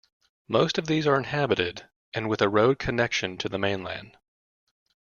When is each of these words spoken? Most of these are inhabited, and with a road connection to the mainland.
Most 0.47 0.79
of 0.79 0.87
these 0.87 1.05
are 1.05 1.15
inhabited, 1.15 1.87
and 2.11 2.27
with 2.27 2.41
a 2.41 2.49
road 2.49 2.79
connection 2.79 3.37
to 3.37 3.47
the 3.47 3.59
mainland. 3.59 4.17